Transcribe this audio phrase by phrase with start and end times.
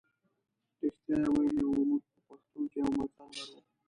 [0.81, 3.59] رښتیا یې ویلي وو موږ په پښتو کې یو متل لرو.